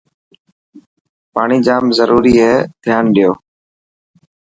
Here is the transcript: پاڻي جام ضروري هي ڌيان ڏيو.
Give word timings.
پاڻي 1.33 1.57
جام 1.65 1.83
ضروري 1.99 2.33
هي 2.41 2.51
ڌيان 2.83 3.05
ڏيو. 3.15 3.31